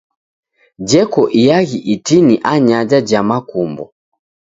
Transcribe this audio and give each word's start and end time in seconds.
Jeko 0.89 1.21
iaghi 1.41 1.79
itini 1.93 2.35
anyaja 2.53 2.99
ja 3.09 3.21
makumbo. 3.29 3.85